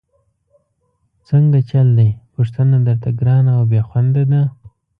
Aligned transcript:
څنګه 1.29 1.59
چل 1.69 1.87
دی، 1.97 2.09
پوښتنه 2.33 2.75
درته 2.87 3.09
ګرانه 3.19 3.51
او 3.57 3.63
بېخونده 3.71 4.23
ده؟! 4.31 4.41